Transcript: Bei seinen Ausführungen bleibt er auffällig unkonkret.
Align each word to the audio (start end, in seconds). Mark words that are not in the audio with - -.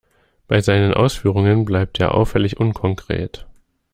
Bei 0.47 0.61
seinen 0.61 0.95
Ausführungen 0.95 1.63
bleibt 1.63 1.99
er 1.99 2.15
auffällig 2.15 2.59
unkonkret. 2.59 3.45